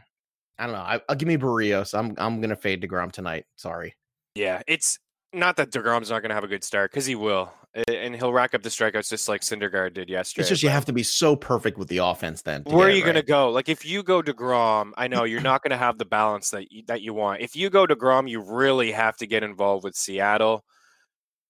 [0.59, 0.80] I don't know.
[0.80, 1.96] I, will give me Berrios.
[1.96, 3.44] I'm I'm gonna fade Degrom tonight.
[3.57, 3.94] Sorry.
[4.35, 4.98] Yeah, it's
[5.33, 7.52] not that Degrom's not gonna have a good start because he will,
[7.88, 10.42] and he'll rack up the strikeouts just like Syndergaard did yesterday.
[10.42, 12.42] It's just you have to be so perfect with the offense.
[12.42, 13.06] Then where are you right.
[13.06, 13.50] gonna go?
[13.50, 16.82] Like if you go Degrom, I know you're not gonna have the balance that you,
[16.87, 17.40] that you want.
[17.40, 20.64] If you go Degrom, you really have to get involved with Seattle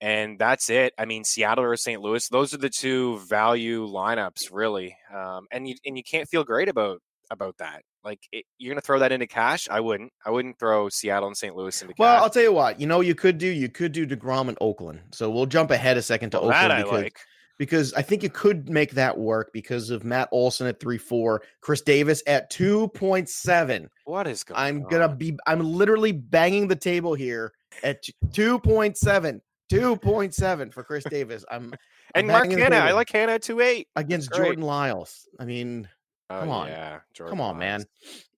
[0.01, 0.93] and that's it.
[0.99, 2.01] I mean, Seattle or St.
[2.01, 4.97] Louis, those are the two value lineups, really.
[5.15, 7.83] Um, and you and you can't feel great about about that.
[8.05, 9.67] Like it, you're going to throw that into cash?
[9.71, 10.13] I wouldn't.
[10.27, 11.57] I wouldn't throw Seattle and St.
[11.57, 11.99] Louis into cash.
[11.99, 12.79] Well, I'll tell you what.
[12.79, 13.47] You know, you could do.
[13.47, 15.01] You could do Degrom and Oakland.
[15.13, 17.19] So we'll jump ahead a second to well, Oakland because, like.
[17.59, 21.43] because I think you could make that work because of Matt Olson at three four,
[21.63, 23.89] Chris Davis at two point seven.
[24.05, 24.61] What is going?
[24.61, 24.91] I'm on?
[24.91, 25.39] gonna be.
[25.47, 29.41] I'm literally banging the table here at two point seven.
[29.71, 31.43] Two point seven for Chris Davis.
[31.51, 31.73] I'm
[32.15, 32.73] and Mark Canha.
[32.73, 35.27] I like Canha two eight against Jordan Lyles.
[35.41, 35.89] I mean,
[36.31, 37.81] oh, come on, yeah, Jordan come on, Lyles.
[37.81, 37.87] man.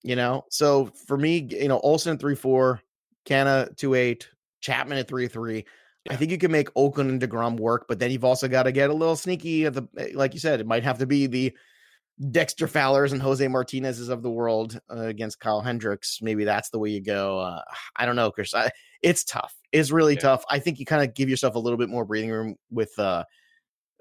[0.02, 2.80] You know, so for me, you know, Olson three four,
[3.24, 4.28] Canha two eight,
[4.60, 5.64] Chapman at three three.
[6.04, 6.12] Yeah.
[6.12, 8.72] I think you can make Oakland and Degrom work, but then you've also got to
[8.72, 9.66] get a little sneaky.
[9.66, 11.56] At the eh, like you said, it might have to be the
[12.30, 16.20] Dexter Fowlers and Jose Martinez's of the world uh, against Kyle Hendricks.
[16.22, 17.40] Maybe that's the way you go.
[17.40, 17.62] Uh,
[17.96, 18.54] I don't know, Chris.
[18.54, 18.70] I,
[19.02, 19.54] it's tough.
[19.72, 20.20] It's really yeah.
[20.20, 20.44] tough.
[20.48, 23.24] I think you kind of give yourself a little bit more breathing room with uh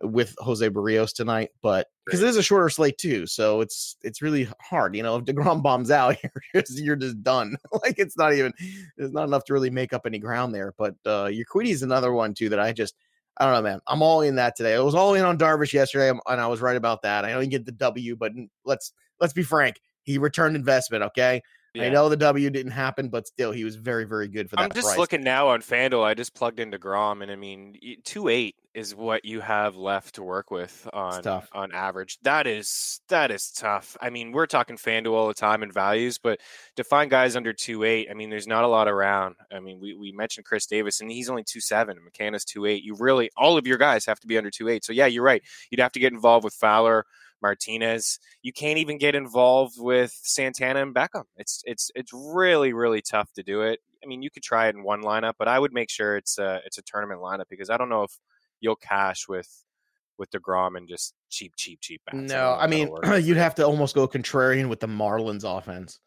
[0.01, 4.21] with Jose Berrios tonight, but because it is a shorter slate too, so it's it's
[4.21, 4.95] really hard.
[4.95, 6.17] You know, if Degrom bombs out,
[6.53, 7.55] you're just, you're just done.
[7.83, 8.53] like it's not even
[8.97, 10.73] there's not enough to really make up any ground there.
[10.77, 12.95] But uh Urquidy is another one too that I just
[13.37, 13.81] I don't know, man.
[13.87, 14.75] I'm all in that today.
[14.75, 17.25] I was all in on Darvish yesterday, and I was right about that.
[17.25, 18.31] I know you get the W, but
[18.63, 19.81] let's let's be frank.
[20.03, 21.03] He returned investment.
[21.03, 21.41] Okay,
[21.75, 21.85] yeah.
[21.85, 24.63] I know the W didn't happen, but still, he was very, very good for that.
[24.63, 24.97] I'm just price.
[24.97, 26.03] looking now on FanDuel.
[26.03, 30.15] I just plugged into Grom, and I mean, two eight is what you have left
[30.15, 32.19] to work with on on average.
[32.23, 33.95] That is that is tough.
[34.01, 36.41] I mean, we're talking FanDuel all the time and values, but
[36.75, 39.35] to find guys under two eight, I mean, there's not a lot around.
[39.51, 41.97] I mean, we, we mentioned Chris Davis, and he's only two seven.
[41.97, 42.83] McCann is two eight.
[42.83, 44.83] You really all of your guys have to be under two eight.
[44.83, 45.43] So yeah, you're right.
[45.71, 47.05] You'd have to get involved with Fowler.
[47.41, 48.19] Martinez.
[48.41, 51.23] You can't even get involved with Santana and Beckham.
[51.37, 53.79] It's it's it's really really tough to do it.
[54.03, 56.37] I mean, you could try it in one lineup, but I would make sure it's
[56.37, 58.11] a it's a tournament lineup because I don't know if
[58.59, 59.49] you'll cash with
[60.17, 62.01] with Degrom and just cheap cheap cheap.
[62.05, 62.17] Bats.
[62.17, 62.89] No, I, I mean
[63.21, 65.99] you'd have to almost go contrarian with the Marlins offense,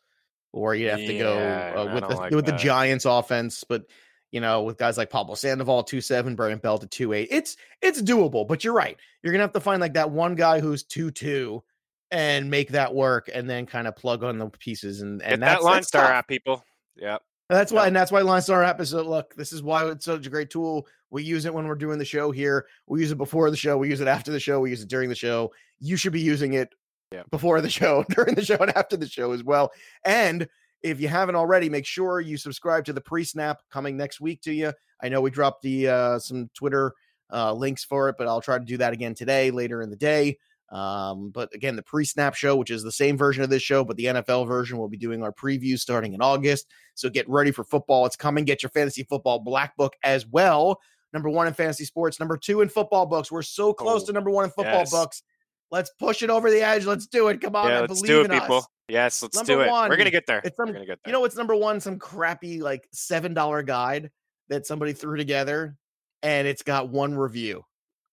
[0.53, 2.53] or you'd have to yeah, go uh, with the like with that.
[2.53, 3.85] the Giants offense, but
[4.31, 7.29] you know, with guys like Pablo Sandoval, two seven, Brandon Belt to two eight.
[7.31, 8.97] It's it's doable, but you're right.
[9.23, 11.63] You're gonna have to find like that one guy who's two two
[12.11, 15.63] and make that work and then kind of plug on the pieces and, and that
[15.63, 16.11] line star tough.
[16.11, 16.65] app people.
[16.97, 17.19] Yeah.
[17.49, 20.05] That's why, and that's why Line Star app is a, look, this is why it's
[20.05, 20.87] such a great tool.
[21.11, 22.67] We use it when we're doing the show here.
[22.87, 23.79] We use it before the show.
[23.79, 24.61] We use it after the show.
[24.61, 25.53] We use it during the show.
[25.81, 26.75] You should be using it
[27.11, 27.23] yeah.
[27.31, 29.73] before the show, during the show, and after the show as well.
[30.05, 30.47] And
[30.83, 34.53] if you haven't already, make sure you subscribe to the pre-snap coming next week to
[34.53, 34.73] you.
[35.03, 36.93] I know we dropped the uh, some Twitter
[37.33, 39.97] uh, links for it, but I'll try to do that again today, later in the
[39.97, 40.39] day.
[40.71, 43.97] Um, but again, the pre-snap show, which is the same version of this show, but
[43.97, 46.67] the NFL version, we'll be doing our preview starting in August.
[46.95, 48.05] So get ready for football.
[48.07, 48.45] It's coming.
[48.45, 50.81] Get your fantasy football black book as well.
[51.15, 53.33] number one in fantasy sports, number two in football books.
[53.33, 54.91] We're so close oh, to number one in football yes.
[54.91, 55.23] books.
[55.71, 56.85] Let's push it over the edge.
[56.85, 57.41] Let's do it.
[57.41, 58.59] Come on, yeah, I let's do it, people.
[58.59, 58.67] Us.
[58.89, 59.71] Yes, let's number do it.
[59.71, 60.41] One, We're gonna get there.
[60.45, 61.11] It's some, We're gonna get there.
[61.11, 64.11] You know, it's number one, some crappy like seven dollar guide
[64.49, 65.77] that somebody threw together,
[66.23, 67.65] and it's got one review.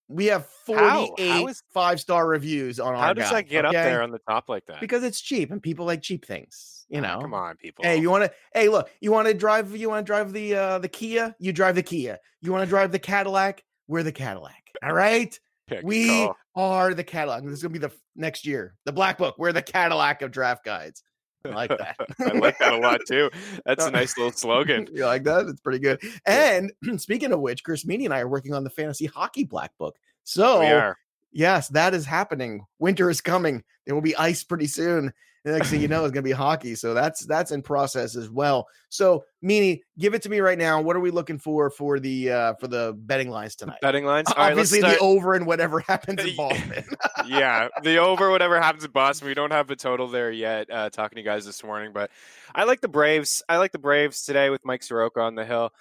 [0.08, 3.78] We have 48 five star reviews on how our How does guy, that get okay?
[3.78, 4.80] up there on the top like that?
[4.80, 7.16] Because it's cheap and people like cheap things, you know.
[7.18, 7.84] Oh, come on, people.
[7.84, 10.56] Hey, you want to Hey, look, you want to drive you want to drive the
[10.56, 11.36] uh the Kia?
[11.40, 12.20] You drive the Kia.
[12.42, 13.64] You want to drive the Cadillac?
[13.88, 14.64] We're the Cadillac.
[14.84, 15.38] All right?
[15.84, 17.44] we are the Cadillac.
[17.44, 18.76] This is going to be the next year.
[18.86, 19.36] The Black Book.
[19.38, 21.04] We're the Cadillac of draft guides.
[21.46, 21.98] I like that.
[22.20, 23.30] I like that a lot too.
[23.66, 24.88] That's a nice little slogan.
[24.92, 25.46] you like that?
[25.48, 26.02] It's pretty good.
[26.26, 29.72] And speaking of which, Chris Meaney and I are working on the fantasy hockey black
[29.78, 29.96] book.
[30.24, 30.94] So
[31.32, 32.66] yes, that is happening.
[32.80, 33.64] Winter is coming.
[33.86, 35.14] There will be ice pretty soon.
[35.46, 36.74] The next thing you know is going to be hockey.
[36.74, 38.68] So that's that's in process as well.
[38.90, 40.82] So Meaney, give it to me right now.
[40.82, 43.78] What are we looking for for the uh for the betting lines tonight?
[43.80, 44.28] Betting lines.
[44.36, 46.84] Obviously, right, the over and whatever happens in Boston.
[47.28, 49.28] yeah, the over whatever happens in Boston.
[49.28, 50.68] We don't have a total there yet.
[50.72, 52.10] Uh, talking to you guys this morning, but
[52.56, 53.44] I like the Braves.
[53.48, 55.72] I like the Braves today with Mike Soroka on the hill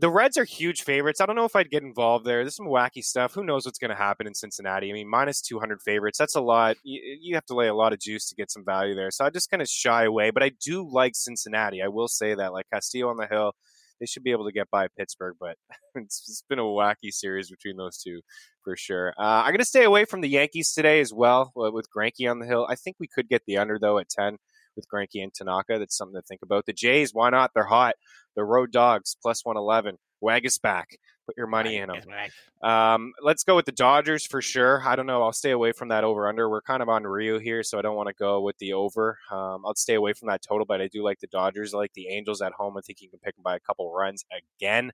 [0.00, 1.20] the Reds are huge favorites.
[1.20, 2.44] I don't know if I'd get involved there.
[2.44, 3.34] There's some wacky stuff.
[3.34, 4.90] Who knows what's going to happen in Cincinnati?
[4.90, 6.18] I mean, minus 200 favorites.
[6.18, 6.76] That's a lot.
[6.84, 9.10] You, you have to lay a lot of juice to get some value there.
[9.10, 10.30] So I just kind of shy away.
[10.30, 11.82] But I do like Cincinnati.
[11.82, 12.52] I will say that.
[12.52, 13.54] Like Castillo on the hill,
[13.98, 15.34] they should be able to get by Pittsburgh.
[15.40, 15.56] But
[15.96, 18.20] it's, it's been a wacky series between those two
[18.62, 19.14] for sure.
[19.18, 22.38] Uh, I'm going to stay away from the Yankees today as well with Greinke on
[22.38, 22.68] the hill.
[22.70, 24.36] I think we could get the under though at 10
[24.76, 25.78] with Greinke and Tanaka.
[25.78, 26.66] That's something to think about.
[26.66, 27.50] The Jays, why not?
[27.52, 27.96] They're hot.
[28.38, 29.98] The road dogs plus 111.
[30.22, 30.84] Waguespack.
[31.26, 31.96] Put your money in them.
[32.62, 34.80] Um, let's go with the Dodgers for sure.
[34.86, 35.24] I don't know.
[35.24, 36.48] I'll stay away from that over under.
[36.48, 39.18] We're kind of on Ryu here, so I don't want to go with the over.
[39.32, 41.74] Um, I'll stay away from that total, but I do like the Dodgers.
[41.74, 42.76] I like the Angels at home.
[42.76, 44.24] I think you can pick them by a couple runs
[44.56, 44.92] again.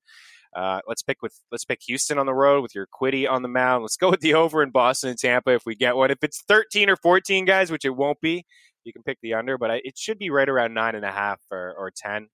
[0.56, 3.82] Uh, let's pick with let's pick Houston on the road with Urquidy on the mound.
[3.82, 6.10] Let's go with the over in Boston and Tampa if we get one.
[6.10, 8.46] If it's 13 or 14 guys, which it won't be,
[8.84, 11.12] you can pick the under, but I, it should be right around nine and a
[11.12, 12.28] half or, or 10.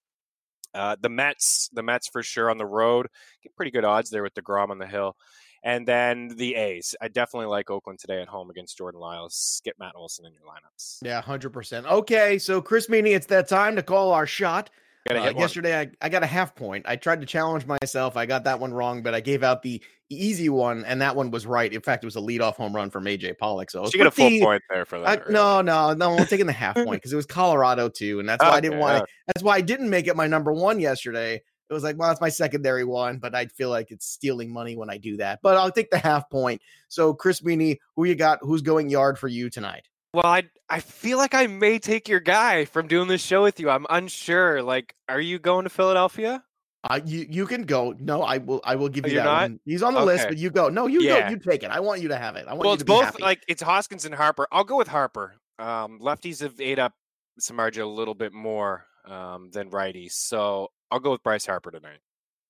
[0.75, 3.09] Uh, the Mets, the Mets for sure on the road,
[3.43, 5.17] get pretty good odds there with the deGrom on the hill.
[5.63, 6.95] And then the A's.
[7.01, 9.61] I definitely like Oakland today at home against Jordan Lyles.
[9.65, 10.99] Get Matt Olson in your lineups.
[11.03, 11.85] Yeah, 100%.
[11.85, 14.71] Okay, so Chris Meaney, it's that time to call our shot.
[15.09, 16.85] Uh, yesterday, I, I got a half point.
[16.87, 18.17] I tried to challenge myself.
[18.17, 21.31] I got that one wrong, but I gave out the easy one, and that one
[21.31, 21.73] was right.
[21.73, 23.71] In fact, it was a leadoff home run from AJ Pollock.
[23.71, 25.09] So she got a full point there for that.
[25.09, 25.33] I, really.
[25.33, 26.19] No, no, no.
[26.19, 28.61] I'm taking the half point because it was Colorado too, and that's why okay, I
[28.61, 29.03] didn't want.
[29.03, 29.13] Okay.
[29.29, 31.37] That's why I didn't make it my number one yesterday.
[31.37, 34.77] It was like, well, it's my secondary one, but I feel like it's stealing money
[34.77, 35.39] when I do that.
[35.41, 36.61] But I'll take the half point.
[36.89, 38.41] So, Chris Meaney, who you got?
[38.43, 39.89] Who's going yard for you tonight?
[40.13, 43.61] Well, I I feel like I may take your guy from doing this show with
[43.61, 43.71] you.
[43.71, 44.63] I'm unsure.
[44.63, 46.43] Like, are you going to Philadelphia?
[46.83, 47.95] Uh, you you can go.
[47.99, 48.61] No, I will.
[48.65, 49.43] I will give oh, you that not?
[49.43, 49.61] one.
[49.67, 50.07] He's on the okay.
[50.07, 50.69] list, but you go.
[50.69, 51.23] No, you yeah.
[51.23, 51.31] go.
[51.31, 51.71] You take it.
[51.71, 52.47] I want you to have it.
[52.49, 52.65] I want.
[52.65, 53.23] Well, it's both happy.
[53.23, 54.49] like it's Hoskins and Harper.
[54.51, 55.37] I'll go with Harper.
[55.59, 56.95] Um, lefties have ate up
[57.41, 61.99] Samardzija a little bit more um, than righties, so I'll go with Bryce Harper tonight.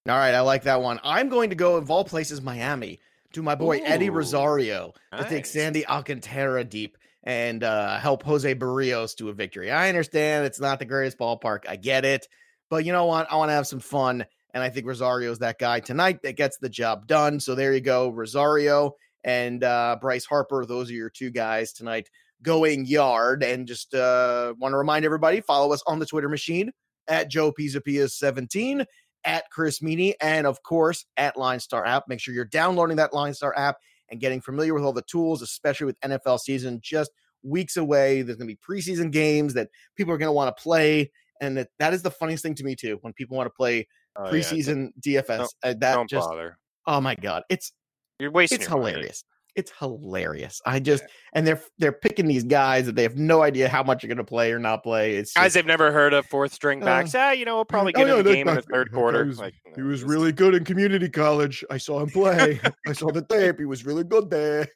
[0.08, 1.00] All right, I like that one.
[1.02, 3.00] I'm going to go of all places, Miami,
[3.32, 5.24] to my boy Ooh, Eddie Rosario nice.
[5.24, 9.70] to take Sandy Alcantara deep and uh, help Jose Berrios to a victory.
[9.70, 11.68] I understand it's not the greatest ballpark.
[11.68, 12.26] I get it.
[12.70, 13.30] But you know what?
[13.30, 14.24] I want to have some fun.
[14.54, 17.40] And I think Rosario is that guy tonight that gets the job done.
[17.40, 18.10] So there you go.
[18.10, 18.92] Rosario
[19.24, 20.64] and uh, Bryce Harper.
[20.64, 22.08] Those are your two guys tonight
[22.42, 23.42] going yard.
[23.42, 26.72] And just uh, want to remind everybody follow us on the Twitter machine
[27.06, 28.84] at Joe Pisapia 17
[29.24, 32.04] at Chris Meaney, and of course at Line Star app.
[32.08, 33.76] Make sure you're downloading that Line Star app
[34.10, 37.10] and getting familiar with all the tools, especially with NFL season just
[37.42, 38.22] weeks away.
[38.22, 41.10] There's going to be preseason games that people are going to want to play.
[41.40, 43.86] And that, that is the funniest thing to me, too, when people want to play
[44.16, 45.22] oh, preseason yeah.
[45.22, 45.38] DFS.
[45.38, 46.58] Don't, uh, that don't just, bother.
[46.86, 47.44] Oh my God.
[47.48, 47.72] It's,
[48.18, 49.24] you're wasting it's hilarious.
[49.54, 50.60] It's hilarious.
[50.64, 54.02] I just and they're they're picking these guys that they have no idea how much
[54.02, 55.16] you're going to play or not play.
[55.16, 57.14] It's guys just, they've never heard of fourth string backs.
[57.14, 59.24] Uh, ah, you know, we'll probably get oh, in the game in the third quarter.
[59.24, 61.64] He was, like, he was really good in community college.
[61.70, 62.60] I saw him play.
[62.86, 63.58] I saw the tape.
[63.58, 64.68] He was really good there.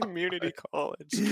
[0.00, 1.14] community college.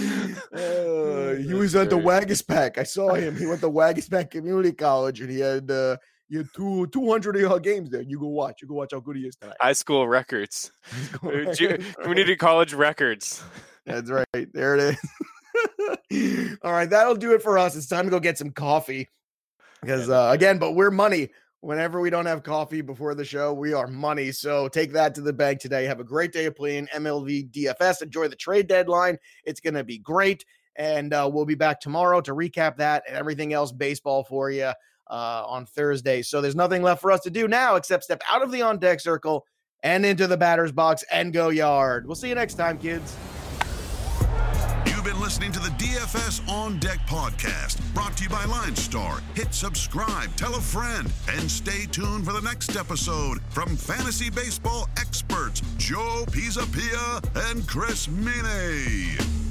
[0.54, 2.78] Uh, he was at the Waguespack.
[2.78, 3.36] I saw him.
[3.36, 5.70] He went to Waguespack Community College, and he had.
[5.70, 5.96] Uh,
[6.28, 8.02] you had two 200 games there.
[8.02, 8.62] You go watch.
[8.62, 9.56] You go watch how good he is tonight.
[9.60, 10.72] High school records.
[11.20, 13.42] Community college records.
[13.86, 14.52] That's right.
[14.52, 14.98] There it
[16.10, 16.58] is.
[16.64, 17.76] All right, that'll do it for us.
[17.76, 19.08] It's time to go get some coffee.
[19.80, 21.28] Because uh, again, but we're money.
[21.60, 24.32] Whenever we don't have coffee before the show, we are money.
[24.32, 25.84] So take that to the bank today.
[25.84, 28.02] Have a great day of playing MLB DFS.
[28.02, 29.18] Enjoy the trade deadline.
[29.44, 30.44] It's going to be great.
[30.76, 34.72] And uh, we'll be back tomorrow to recap that and everything else baseball for you
[35.10, 36.22] uh, on Thursday.
[36.22, 38.78] So there's nothing left for us to do now except step out of the on
[38.78, 39.44] deck circle
[39.82, 42.06] and into the batter's box and go yard.
[42.06, 43.16] We'll see you next time, kids.
[44.86, 49.20] You've been listening to the DFS On Deck podcast, brought to you by Line Star.
[49.34, 54.88] Hit subscribe, tell a friend, and stay tuned for the next episode from fantasy baseball
[54.98, 59.43] experts Joe Pisapia and Chris Meaney.